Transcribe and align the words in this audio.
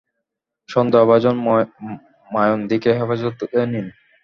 সন্দেহভাজন 0.69 1.35
মায়ানদিকে 2.29 2.91
হেফাজতে 2.99 3.45
নিন। 3.71 3.87